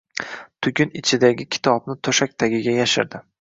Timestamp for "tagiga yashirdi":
2.45-3.23